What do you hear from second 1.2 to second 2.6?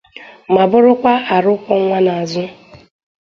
arụ kwọ nwa n'azụ.